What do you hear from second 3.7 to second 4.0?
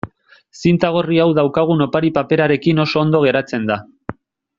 da.